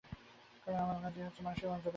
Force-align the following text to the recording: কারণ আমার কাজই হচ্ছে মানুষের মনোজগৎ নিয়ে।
কারণ 0.63 0.79
আমার 0.79 0.97
কাজই 1.03 1.25
হচ্ছে 1.25 1.41
মানুষের 1.41 1.67
মনোজগৎ 1.67 1.75
নিয়ে। 1.75 1.89